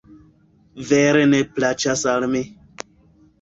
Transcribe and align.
Vere 0.91 1.21
ne 1.33 1.41
plaĉas 1.59 2.05
al 2.15 2.27
mi 2.33 2.43